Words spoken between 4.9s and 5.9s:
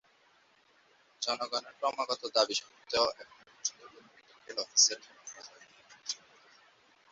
নিয়োগ করা হয়নি।